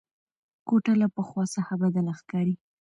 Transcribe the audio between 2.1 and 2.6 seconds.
ښکاري.